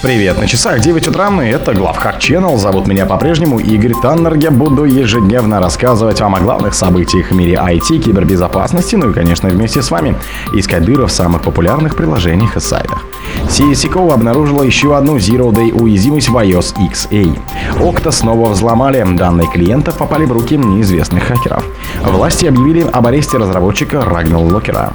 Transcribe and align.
Привет, 0.00 0.38
на 0.38 0.46
часах 0.46 0.78
9 0.78 1.08
утра, 1.08 1.28
и 1.42 1.48
это 1.48 1.74
Главхак 1.74 2.18
Channel. 2.18 2.56
Зовут 2.56 2.86
меня 2.86 3.04
по-прежнему 3.04 3.58
Игорь 3.58 3.94
Таннер. 4.00 4.34
Я 4.36 4.52
буду 4.52 4.84
ежедневно 4.84 5.58
рассказывать 5.58 6.20
вам 6.20 6.36
о 6.36 6.40
главных 6.40 6.74
событиях 6.74 7.32
в 7.32 7.34
мире 7.34 7.54
IT, 7.54 7.98
кибербезопасности, 7.98 8.94
ну 8.94 9.10
и, 9.10 9.12
конечно, 9.12 9.48
вместе 9.48 9.82
с 9.82 9.90
вами 9.90 10.14
искать 10.54 10.84
дыры 10.84 11.06
в 11.06 11.10
самых 11.10 11.42
популярных 11.42 11.96
приложениях 11.96 12.56
и 12.56 12.60
сайтах. 12.60 13.04
CSICO 13.48 14.12
обнаружила 14.12 14.62
еще 14.62 14.96
одну 14.96 15.16
Zero 15.16 15.50
Day 15.50 15.72
уязвимость 15.72 16.28
в 16.28 16.36
iOS 16.36 16.76
XA. 16.76 17.36
Окта 17.82 18.12
снова 18.12 18.50
взломали, 18.50 19.04
данные 19.16 19.48
клиентов 19.48 19.98
попали 19.98 20.26
в 20.26 20.32
руки 20.32 20.56
неизвестных 20.56 21.24
хакеров. 21.24 21.64
Власти 22.02 22.46
объявили 22.46 22.80
об 22.80 23.06
аресте 23.06 23.38
разработчика 23.38 24.00
Рагнал 24.02 24.44
Локера. 24.44 24.92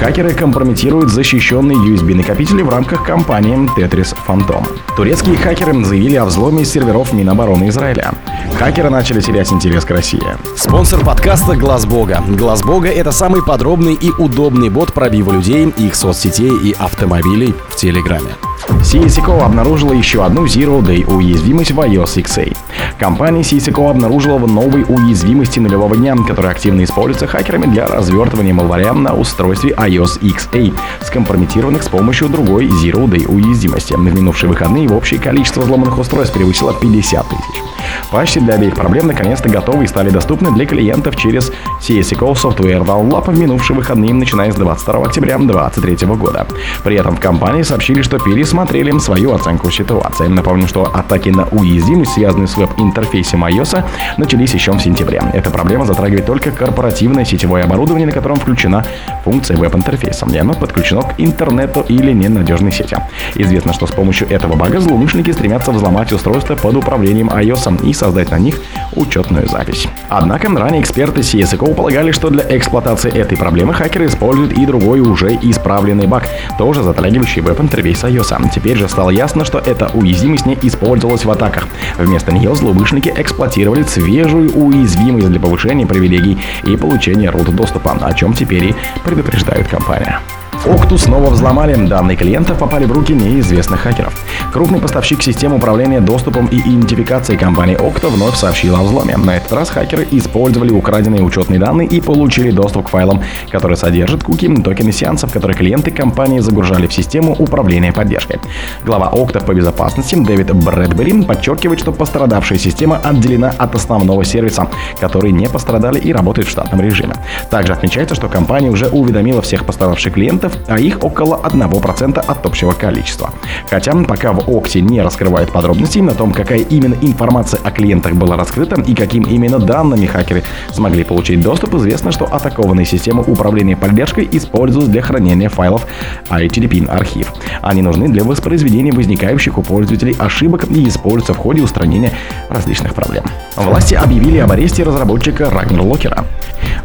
Хакеры 0.00 0.32
компрометируют 0.32 1.10
защищенные 1.10 1.78
USB-накопители 1.78 2.62
в 2.62 2.68
рамках 2.68 3.04
кампании 3.04 3.56
Tetris 3.76 4.14
Phantom. 4.26 4.66
Турецкие 4.96 5.36
хакеры 5.36 5.84
заявили 5.84 6.16
о 6.16 6.24
взломе 6.24 6.64
серверов 6.64 7.12
Минобороны 7.12 7.68
Израиля. 7.68 8.12
Хакеры 8.58 8.90
начали 8.90 9.20
терять 9.20 9.52
интерес 9.52 9.84
к 9.84 9.90
России. 9.90 10.22
Спонсор 10.56 11.04
подкаста 11.04 11.56
Глаз 11.56 11.86
Бога. 11.86 12.22
Глаз 12.26 12.62
Бога 12.62 12.88
это 12.88 13.12
самый 13.12 13.44
подробный 13.44 13.94
и 13.94 14.10
удобный 14.10 14.70
бот 14.70 14.92
пробива 14.92 15.32
людей, 15.32 15.68
их 15.76 15.94
соцсетей 15.94 16.52
и 16.64 16.74
автомобилей 16.78 17.54
в 17.68 17.76
Телеграме. 17.76 18.32
CSICO 18.80 19.42
обнаружила 19.42 19.92
еще 19.92 20.24
одну 20.24 20.46
Zero 20.46 20.80
Day 20.80 21.04
уязвимость 21.12 21.72
в 21.72 21.80
iOS 21.80 22.22
XA. 22.22 22.56
Компания 22.98 23.42
CSICO 23.42 23.90
обнаружила 23.90 24.38
новые 24.38 24.84
уязвимости 24.86 25.58
нулевого 25.58 25.96
дня, 25.96 26.16
которые 26.16 26.52
активно 26.52 26.84
используются 26.84 27.26
хакерами 27.26 27.66
для 27.66 27.86
развертывания 27.86 28.54
малваря 28.54 28.94
на 28.94 29.14
устройстве 29.14 29.72
iOS 29.72 30.20
XA, 30.20 30.74
скомпрометированных 31.02 31.82
с 31.82 31.88
помощью 31.88 32.28
другой 32.28 32.66
Zero 32.66 33.06
Day 33.06 33.26
уязвимости. 33.26 33.94
В 33.94 33.98
минувшие 33.98 34.48
выходные 34.48 34.88
общее 34.88 35.20
количество 35.20 35.62
взломанных 35.62 35.98
устройств 35.98 36.34
превысило 36.34 36.72
50 36.72 37.28
тысяч. 37.28 37.62
Патчи 38.10 38.40
для 38.40 38.54
обеих 38.54 38.74
проблем 38.74 39.06
наконец-то 39.08 39.48
готовы 39.48 39.84
и 39.84 39.86
стали 39.86 40.10
доступны 40.10 40.50
для 40.52 40.66
клиентов 40.66 41.16
через 41.16 41.52
CSICO 41.80 42.34
Software 42.34 42.84
Download 42.84 43.30
в 43.30 43.38
минувшие 43.38 43.76
выходные, 43.76 44.14
начиная 44.14 44.52
с 44.52 44.56
22 44.56 45.02
октября 45.02 45.38
2023 45.38 46.08
года. 46.16 46.46
При 46.84 46.96
этом 46.96 47.16
в 47.16 47.20
компании 47.20 47.62
сообщили, 47.62 48.02
что 48.02 48.18
пересмотрели 48.18 48.96
свою 48.98 49.32
оценку 49.32 49.70
ситуации. 49.70 50.26
Напомню, 50.26 50.66
что 50.68 50.84
атаки 50.84 51.30
на 51.30 51.44
уязвимость, 51.44 52.12
связанные 52.12 52.46
с 52.46 52.56
веб-интерфейсом 52.56 53.44
iOS, 53.44 53.84
начались 54.16 54.54
еще 54.54 54.72
в 54.72 54.80
сентябре. 54.80 55.22
Эта 55.32 55.50
проблема 55.50 55.84
затрагивает 55.84 56.26
только 56.26 56.50
корпоративное 56.50 57.24
сетевое 57.24 57.64
оборудование, 57.64 58.06
на 58.06 58.12
котором 58.12 58.36
включена 58.36 58.84
функция 59.24 59.56
веб-интерфейса, 59.56 60.26
и 60.32 60.38
оно 60.38 60.54
подключено 60.54 61.02
к 61.02 61.14
интернету 61.18 61.84
или 61.88 62.12
ненадежной 62.12 62.72
сети. 62.72 62.96
Известно, 63.34 63.72
что 63.72 63.86
с 63.86 63.90
помощью 63.90 64.28
этого 64.30 64.56
бага 64.56 64.80
злоумышленники 64.80 65.30
стремятся 65.30 65.72
взломать 65.72 66.12
устройства 66.12 66.54
под 66.54 66.76
управлением 66.76 67.28
iOS 67.28 67.85
и 67.86 67.92
создать 67.92 68.30
на 68.30 68.38
них 68.38 68.60
учетную 68.94 69.48
запись. 69.48 69.88
Однако 70.08 70.48
ранее 70.48 70.82
эксперты 70.82 71.20
CSGO 71.20 71.74
полагали, 71.74 72.10
что 72.10 72.30
для 72.30 72.44
эксплуатации 72.56 73.12
этой 73.12 73.36
проблемы 73.36 73.74
хакеры 73.74 74.06
используют 74.06 74.52
и 74.52 74.66
другой 74.66 75.00
уже 75.00 75.34
исправленный 75.42 76.06
баг, 76.06 76.28
тоже 76.58 76.82
затрагивающий 76.82 77.42
веб-интерфейс 77.42 78.04
iOS. 78.04 78.50
Теперь 78.54 78.76
же 78.76 78.88
стало 78.88 79.10
ясно, 79.10 79.44
что 79.44 79.58
эта 79.58 79.90
уязвимость 79.94 80.46
не 80.46 80.58
использовалась 80.62 81.24
в 81.24 81.30
атаках. 81.30 81.68
Вместо 81.98 82.32
нее 82.32 82.54
злоумышленники 82.54 83.12
эксплуатировали 83.16 83.82
свежую 83.82 84.52
уязвимость 84.52 85.28
для 85.28 85.40
повышения 85.40 85.86
привилегий 85.86 86.38
и 86.64 86.76
получения 86.76 87.30
root 87.30 87.50
доступа, 87.52 87.92
о 87.92 88.12
чем 88.12 88.32
теперь 88.32 88.64
и 88.64 88.74
предупреждает 89.04 89.68
компания. 89.68 90.20
Окту 90.64 90.98
снова 90.98 91.30
взломали, 91.30 91.74
данные 91.86 92.16
клиентов 92.16 92.58
попали 92.58 92.86
в 92.86 92.92
руки 92.92 93.12
неизвестных 93.12 93.80
хакеров. 93.80 94.14
Крупный 94.52 94.80
поставщик 94.80 95.22
систем 95.22 95.52
управления 95.52 96.00
доступом 96.00 96.46
и 96.46 96.58
идентификацией 96.58 97.38
компании 97.38 97.76
Okta 97.76 98.08
вновь 98.08 98.36
сообщил 98.36 98.74
о 98.76 98.82
взломе. 98.82 99.16
На 99.16 99.36
этот 99.36 99.52
раз 99.52 99.70
хакеры 99.70 100.06
использовали 100.10 100.70
украденные 100.70 101.22
учетные 101.22 101.60
данные 101.60 101.88
и 101.88 102.00
получили 102.00 102.50
доступ 102.50 102.86
к 102.86 102.88
файлам, 102.88 103.22
которые 103.50 103.76
содержат 103.76 104.24
куки, 104.24 104.46
токены 104.62 104.92
сеансов, 104.92 105.32
которые 105.32 105.56
клиенты 105.56 105.90
компании 105.90 106.40
загружали 106.40 106.86
в 106.86 106.92
систему 106.92 107.34
управления 107.38 107.92
поддержкой. 107.92 108.40
Глава 108.84 109.10
Okta 109.12 109.44
по 109.44 109.52
безопасности 109.52 110.14
Дэвид 110.14 110.52
Брэдбери 110.54 111.22
подчеркивает, 111.22 111.80
что 111.80 111.92
пострадавшая 111.92 112.58
система 112.58 112.96
отделена 112.96 113.52
от 113.56 113.74
основного 113.74 114.24
сервиса, 114.24 114.68
которые 115.00 115.32
не 115.32 115.48
пострадали 115.48 115.98
и 115.98 116.12
работают 116.12 116.48
в 116.48 116.50
штатном 116.50 116.80
режиме. 116.80 117.14
Также 117.50 117.72
отмечается, 117.72 118.14
что 118.14 118.28
компания 118.28 118.70
уже 118.70 118.88
уведомила 118.88 119.42
всех 119.42 119.64
пострадавших 119.64 120.14
клиентов 120.14 120.45
а 120.68 120.78
их 120.78 121.02
около 121.02 121.40
1% 121.42 122.18
от 122.18 122.46
общего 122.46 122.72
количества. 122.72 123.30
Хотя 123.70 123.92
пока 124.04 124.32
в 124.32 124.48
Окте 124.48 124.80
не 124.80 125.00
раскрывают 125.00 125.52
подробностей 125.52 126.00
на 126.00 126.14
том, 126.14 126.32
какая 126.32 126.58
именно 126.58 126.96
информация 127.00 127.60
о 127.62 127.70
клиентах 127.70 128.14
была 128.14 128.36
раскрыта 128.36 128.80
и 128.80 128.94
каким 128.94 129.24
именно 129.24 129.58
данными 129.58 130.06
хакеры 130.06 130.42
смогли 130.72 131.04
получить 131.04 131.40
доступ, 131.40 131.74
известно, 131.74 132.12
что 132.12 132.24
атакованные 132.24 132.86
системы 132.86 133.22
управления 133.22 133.76
поддержкой 133.76 134.28
используют 134.32 134.90
для 134.90 135.02
хранения 135.02 135.48
файлов 135.48 135.86
ITDP 136.30 136.88
архив. 136.88 137.32
Они 137.62 137.82
нужны 137.82 138.08
для 138.08 138.24
воспроизведения 138.24 138.92
возникающих 138.92 139.58
у 139.58 139.62
пользователей 139.62 140.16
ошибок 140.18 140.64
и 140.70 140.88
используются 140.88 141.34
в 141.34 141.38
ходе 141.38 141.62
устранения 141.62 142.12
различных 142.48 142.94
проблем. 142.94 143.24
Власти 143.56 143.94
объявили 143.94 144.38
об 144.38 144.52
аресте 144.52 144.82
разработчика 144.82 145.50
Рагнер 145.50 145.82
Локера. 145.82 146.24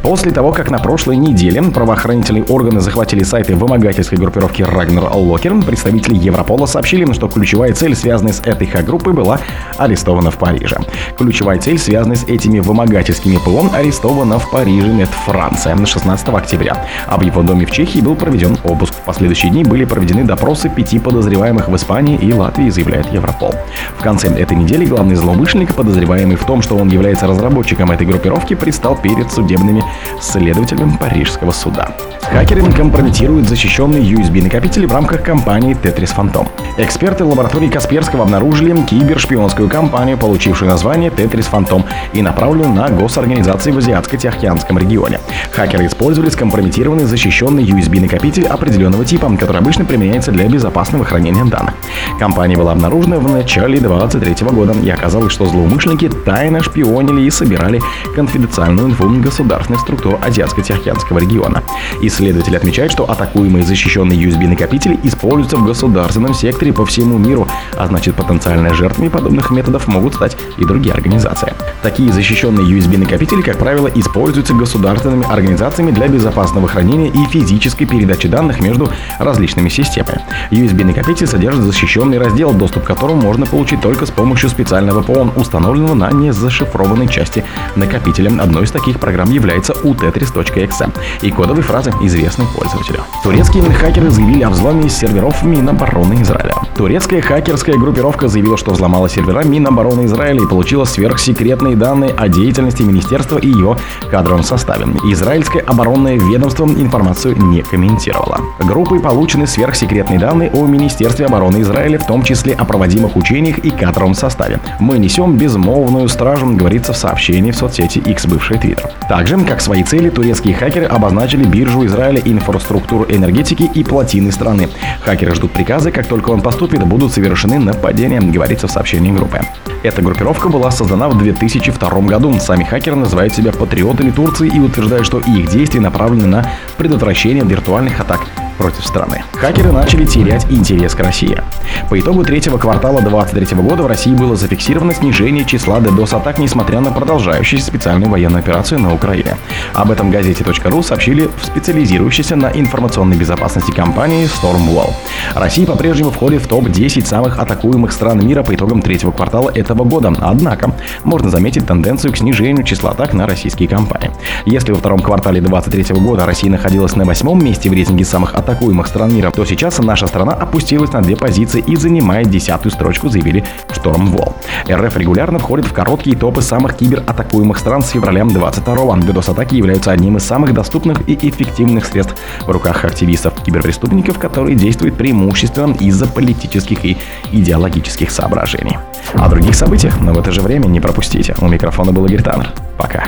После 0.01 0.31
того, 0.31 0.51
как 0.51 0.71
на 0.71 0.79
прошлой 0.79 1.15
неделе 1.15 1.61
правоохранительные 1.61 2.43
органы 2.43 2.79
захватили 2.79 3.23
сайты 3.51 3.55
вымогательской 3.55 4.17
группировки 4.17 4.63
Рагнер 4.63 5.09
Локер, 5.13 5.53
представители 5.61 6.15
Европола 6.15 6.65
сообщили, 6.65 7.11
что 7.13 7.27
ключевая 7.27 7.73
цель, 7.73 7.95
связанная 7.95 8.33
с 8.33 8.39
этой 8.41 8.67
хак-группой, 8.67 9.13
была 9.13 9.39
арестована 9.77 10.31
в 10.31 10.37
Париже. 10.37 10.77
Ключевая 11.17 11.59
цель, 11.59 11.77
связанная 11.77 12.15
с 12.15 12.23
этими 12.23 12.59
вымогательскими 12.59 13.37
ПО, 13.37 13.69
арестована 13.73 14.39
в 14.39 14.49
Париже, 14.51 15.01
это 15.01 15.11
Франция, 15.25 15.75
16 15.85 16.29
октября. 16.29 16.85
А 17.07 17.17
в 17.17 17.21
его 17.21 17.41
доме 17.41 17.65
в 17.65 17.71
Чехии 17.71 17.99
был 17.99 18.15
проведен 18.15 18.57
обыск. 18.63 18.93
В 18.93 19.05
последующие 19.05 19.51
дни 19.51 19.63
были 19.63 19.85
проведены 19.85 20.23
допросы 20.23 20.69
пяти 20.69 20.99
подозреваемых 20.99 21.67
в 21.67 21.75
Испании 21.75 22.17
и 22.17 22.33
Латвии, 22.33 22.69
заявляет 22.69 23.11
Европол. 23.11 23.53
В 23.97 24.01
конце 24.01 24.27
этой 24.27 24.55
недели 24.55 24.85
главный 24.85 25.15
злоумышленник, 25.15 25.73
подозреваемый 25.73 26.35
в 26.35 26.45
том, 26.45 26.61
что 26.61 26.77
он 26.77 26.89
является 26.89 27.27
разработчиком 27.27 27.91
этой 27.91 28.07
группировки, 28.07 28.53
предстал 28.53 28.95
перед 28.95 29.31
судебными 29.31 29.83
следователями 30.21 30.97
Парижского 30.97 31.51
суда. 31.51 31.89
Хакеры 32.21 32.61
компрометируют 32.71 33.40
защищенные 33.47 34.01
USB-накопители 34.01 34.85
в 34.85 34.93
рамках 34.93 35.23
кампании 35.23 35.75
Tetris 35.75 36.15
Phantom. 36.15 36.47
Эксперты 36.77 37.23
лаборатории 37.25 37.67
Касперского 37.67 38.23
обнаружили 38.23 38.75
кибершпионскую 38.85 39.69
кампанию, 39.69 40.17
получившую 40.17 40.69
название 40.69 41.09
Tetris 41.09 41.47
Phantom 41.51 41.83
и 42.13 42.21
направленную 42.21 42.73
на 42.73 42.89
госорганизации 42.89 43.71
в 43.71 43.77
Азиатско-Тихоокеанском 43.77 44.77
регионе. 44.77 45.19
Хакеры 45.51 45.85
использовали 45.85 46.29
скомпрометированный 46.29 47.05
защищенный 47.05 47.63
USB-накопитель 47.63 48.47
определенного 48.47 49.05
типа, 49.05 49.35
который 49.37 49.57
обычно 49.57 49.85
применяется 49.85 50.31
для 50.31 50.47
безопасного 50.47 51.05
хранения 51.05 51.45
данных. 51.45 51.75
Компания 52.19 52.57
была 52.57 52.71
обнаружена 52.71 53.19
в 53.19 53.29
начале 53.29 53.79
2023 53.79 54.47
года, 54.49 54.73
и 54.73 54.89
оказалось, 54.89 55.33
что 55.33 55.45
злоумышленники 55.45 56.09
тайно 56.09 56.63
шпионили 56.63 57.21
и 57.21 57.29
собирали 57.29 57.81
конфиденциальную 58.15 58.89
инфу 58.89 59.09
государственных 59.21 59.81
структур 59.81 60.19
Азиатско-Тихоокеанского 60.21 61.19
региона. 61.19 61.63
Исследователи 62.01 62.55
отмечают, 62.55 62.91
что 62.91 63.09
атакуемые 63.31 63.63
защищенные 63.63 64.19
USB-накопители 64.19 64.99
используются 65.03 65.57
в 65.57 65.65
государственном 65.65 66.33
секторе 66.33 66.73
по 66.73 66.85
всему 66.85 67.17
миру, 67.17 67.47
а 67.77 67.87
значит 67.87 68.15
потенциальными 68.15 68.73
жертвами 68.73 69.07
подобных 69.07 69.51
методов 69.51 69.87
могут 69.87 70.15
стать 70.15 70.37
и 70.57 70.65
другие 70.65 70.93
организации. 70.93 71.53
Такие 71.81 72.11
защищенные 72.11 72.67
USB-накопители, 72.67 73.41
как 73.41 73.57
правило, 73.57 73.87
используются 73.87 74.53
государственными 74.53 75.25
организациями 75.31 75.91
для 75.91 76.07
безопасного 76.07 76.67
хранения 76.67 77.09
и 77.09 77.25
физической 77.25 77.85
передачи 77.85 78.27
данных 78.27 78.59
между 78.59 78.89
различными 79.19 79.69
системами. 79.69 80.21
USB-накопитель 80.51 81.27
содержит 81.27 81.63
защищенный 81.63 82.17
раздел, 82.17 82.53
доступ 82.53 82.83
к 82.83 82.87
которому 82.87 83.21
можно 83.21 83.45
получить 83.45 83.81
только 83.81 84.05
с 84.05 84.11
помощью 84.11 84.49
специального 84.49 85.01
ПОН, 85.01 85.31
установленного 85.35 85.93
на 85.93 86.11
незашифрованной 86.11 87.07
части 87.07 87.45
накопителя. 87.75 88.31
Одной 88.41 88.63
из 88.63 88.71
таких 88.71 88.99
программ 88.99 89.31
является 89.31 89.73
utetris.exe 89.73 90.91
и 91.21 91.31
кодовой 91.31 91.63
фразы 91.63 91.91
известной 92.01 92.45
пользователю. 92.55 93.03
Турецкие 93.23 93.61
хакеры 93.63 94.09
заявили 94.09 94.41
о 94.41 94.49
взломе 94.49 94.89
серверов 94.89 95.43
Минобороны 95.43 96.23
Израиля. 96.23 96.55
Турецкая 96.75 97.21
хакерская 97.21 97.77
группировка 97.77 98.27
заявила, 98.27 98.57
что 98.57 98.71
взломала 98.71 99.07
сервера 99.07 99.43
Минобороны 99.43 100.05
Израиля 100.05 100.41
и 100.41 100.47
получила 100.47 100.85
сверхсекретные 100.85 101.75
данные 101.75 102.15
о 102.17 102.27
деятельности 102.27 102.81
министерства 102.81 103.37
и 103.37 103.47
его 103.47 103.77
кадровом 104.09 104.41
составе. 104.41 104.87
Израильское 105.11 105.59
оборонное 105.59 106.17
ведомство 106.17 106.65
информацию 106.65 107.37
не 107.37 107.61
комментировало. 107.61 108.39
Группой 108.57 108.99
получены 108.99 109.45
сверхсекретные 109.45 110.17
данные 110.17 110.49
о 110.49 110.65
Министерстве 110.65 111.27
обороны 111.27 111.61
Израиля 111.61 111.99
в 111.99 112.07
том 112.07 112.23
числе 112.23 112.53
о 112.53 112.65
проводимых 112.65 113.15
учениях 113.15 113.59
и 113.59 113.69
кадровом 113.69 114.15
составе. 114.15 114.59
Мы 114.79 114.97
несем 114.97 115.37
безмолвную 115.37 116.09
стражу, 116.09 116.47
говорится 116.55 116.93
в 116.93 116.97
сообщении 116.97 117.51
в 117.51 117.55
соцсети 117.55 117.99
X, 117.99 118.25
бывший 118.25 118.57
Twitter. 118.57 118.89
Также, 119.07 119.37
как 119.41 119.61
свои 119.61 119.83
цели, 119.83 120.09
турецкие 120.09 120.55
хакеры 120.55 120.85
обозначили 120.87 121.43
биржу 121.43 121.85
Израиля, 121.85 122.19
инфраструктуру 122.25 123.10
энергетики 123.15 123.63
и 123.63 123.83
плотины 123.83 124.31
страны. 124.31 124.69
Хакеры 125.01 125.35
ждут 125.35 125.51
приказы, 125.51 125.91
как 125.91 126.07
только 126.07 126.29
он 126.29 126.41
поступит, 126.41 126.85
будут 126.85 127.13
совершены 127.13 127.59
нападения, 127.59 128.19
говорится 128.19 128.67
в 128.67 128.71
сообщении 128.71 129.11
группы. 129.11 129.41
Эта 129.83 130.01
группировка 130.01 130.49
была 130.49 130.69
создана 130.71 131.09
в 131.09 131.17
2002 131.17 131.89
году. 132.01 132.33
Сами 132.39 132.63
хакеры 132.63 132.95
называют 132.95 133.33
себя 133.33 133.51
патриотами 133.51 134.11
Турции 134.11 134.47
и 134.47 134.59
утверждают, 134.59 135.05
что 135.05 135.19
их 135.19 135.49
действия 135.49 135.81
направлены 135.81 136.27
на 136.27 136.51
предотвращение 136.77 137.43
виртуальных 137.43 137.99
атак 137.99 138.21
против 138.61 138.85
страны. 138.85 139.23
Хакеры 139.33 139.71
начали 139.71 140.05
терять 140.05 140.45
интерес 140.51 140.93
к 140.93 140.99
России. 140.99 141.41
По 141.89 141.99
итогу 141.99 142.23
третьего 142.23 142.59
квартала 142.59 143.01
2023 143.01 143.57
года 143.57 143.81
в 143.81 143.87
России 143.87 144.11
было 144.11 144.35
зафиксировано 144.35 144.93
снижение 144.93 145.45
числа 145.45 145.79
DDoS-атак, 145.79 146.37
несмотря 146.37 146.79
на 146.79 146.91
продолжающуюся 146.91 147.65
специальную 147.65 148.11
военную 148.11 148.39
операцию 148.39 148.79
на 148.79 148.93
Украине. 148.93 149.37
Об 149.73 149.89
этом 149.89 150.11
газете.ру 150.11 150.83
сообщили 150.83 151.27
в 151.41 151.45
специализирующейся 151.45 152.35
на 152.35 152.51
информационной 152.51 153.17
безопасности 153.17 153.71
компании 153.71 154.27
Stormwall. 154.27 154.93
Россия 155.33 155.65
по-прежнему 155.65 156.11
входит 156.11 156.43
в 156.43 156.47
топ-10 156.47 157.07
самых 157.07 157.39
атакуемых 157.39 157.91
стран 157.91 158.23
мира 158.23 158.43
по 158.43 158.53
итогам 158.53 158.83
третьего 158.83 159.11
квартала 159.11 159.49
этого 159.49 159.85
года. 159.85 160.13
Однако, 160.19 160.75
можно 161.03 161.31
заметить 161.31 161.65
тенденцию 161.65 162.13
к 162.13 162.17
снижению 162.17 162.63
числа 162.63 162.91
атак 162.91 163.13
на 163.13 163.25
российские 163.25 163.67
компании. 163.67 164.11
Если 164.45 164.71
во 164.71 164.77
втором 164.77 164.99
квартале 164.99 165.41
2023 165.41 165.99
года 165.99 166.27
Россия 166.27 166.51
находилась 166.51 166.95
на 166.95 167.05
восьмом 167.05 167.43
месте 167.43 167.67
в 167.67 167.73
рейтинге 167.73 168.05
самых 168.05 168.35
атакуемых 168.35 168.50
атакуемых 168.51 168.87
стран 168.87 169.13
мира, 169.13 169.31
то 169.31 169.45
сейчас 169.45 169.79
наша 169.79 170.07
страна 170.07 170.33
опустилась 170.33 170.91
на 170.91 171.01
две 171.01 171.15
позиции 171.15 171.63
и 171.65 171.75
занимает 171.75 172.29
десятую 172.29 172.71
строчку, 172.71 173.09
заявили 173.09 173.43
Stormwall. 173.69 174.33
РФ 174.69 174.97
регулярно 174.97 175.39
входит 175.39 175.65
в 175.65 175.73
короткие 175.73 176.17
топы 176.17 176.41
самых 176.41 176.75
кибератакуемых 176.75 177.57
стран 177.57 177.81
с 177.83 177.89
февраля 177.89 178.23
22-го. 178.23 178.95
DDoS-атаки 178.95 179.55
являются 179.55 179.91
одним 179.91 180.17
из 180.17 180.23
самых 180.23 180.53
доступных 180.53 181.07
и 181.07 181.13
эффективных 181.13 181.85
средств 181.85 182.15
в 182.45 182.49
руках 182.49 182.83
активистов 182.83 183.41
киберпреступников, 183.43 184.19
которые 184.19 184.55
действуют 184.55 184.97
преимущественно 184.97 185.73
из-за 185.75 186.07
политических 186.07 186.85
и 186.85 186.97
идеологических 187.31 188.11
соображений. 188.11 188.77
О 189.13 189.29
других 189.29 189.55
событиях, 189.55 189.99
но 189.99 190.13
в 190.13 190.19
это 190.19 190.31
же 190.31 190.41
время 190.41 190.67
не 190.67 190.79
пропустите. 190.79 191.35
У 191.39 191.47
микрофона 191.47 191.91
был 191.91 192.05
Игорь 192.05 192.23
Таннер. 192.23 192.51
Пока. 192.77 193.05